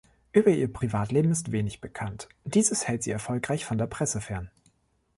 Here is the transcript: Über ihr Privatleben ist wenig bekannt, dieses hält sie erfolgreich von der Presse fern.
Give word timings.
Über 0.33 0.49
ihr 0.49 0.73
Privatleben 0.73 1.29
ist 1.31 1.51
wenig 1.51 1.79
bekannt, 1.79 2.27
dieses 2.43 2.87
hält 2.87 3.03
sie 3.03 3.11
erfolgreich 3.11 3.65
von 3.65 3.77
der 3.77 3.85
Presse 3.85 4.19
fern. 4.19 4.49